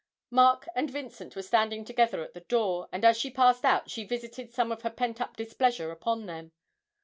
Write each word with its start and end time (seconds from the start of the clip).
Mark 0.31 0.65
and 0.73 0.89
Vincent 0.89 1.35
were 1.35 1.43
standing 1.43 1.85
together 1.85 2.23
at 2.23 2.33
the 2.33 2.39
door, 2.39 2.89
and 2.91 3.05
as 3.05 3.15
she 3.19 3.29
passed 3.29 3.63
out 3.63 3.87
she 3.91 4.03
visited 4.03 4.51
some 4.51 4.71
of 4.71 4.81
her 4.81 4.89
pent 4.89 5.21
up 5.21 5.37
displeasure 5.37 5.91
upon 5.91 6.25
them. 6.25 6.53